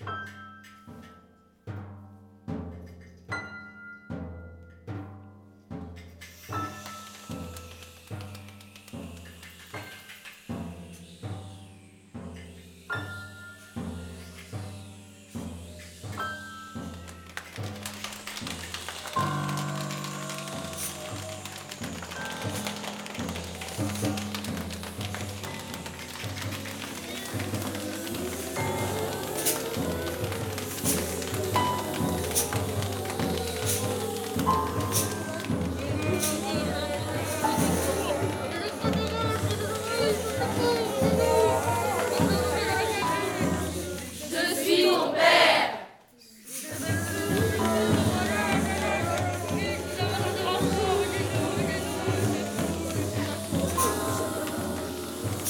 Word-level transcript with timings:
Tchau. 0.00 0.49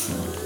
no 0.09 0.40